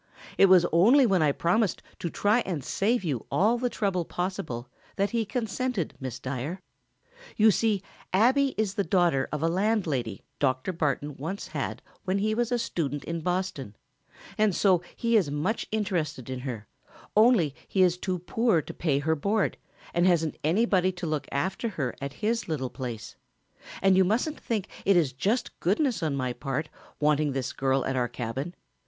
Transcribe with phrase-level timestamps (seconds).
[0.35, 4.67] It was only when I promised to try and save you all the trouble possible
[4.95, 6.59] that he consented, Miss Dyer.
[7.37, 10.73] You see Abbie is the daughter of a landlady Dr.
[10.73, 13.75] Barton once had when he was a student in Boston,
[14.39, 16.65] and so he is much interested in her,
[17.15, 19.55] only he is too poor to pay her board
[19.93, 23.17] and hasn't anybody to look after her at his little place;
[23.83, 27.95] and you mustn't think it is just goodness on my part, wanting this girl at
[27.95, 28.55] our cabin.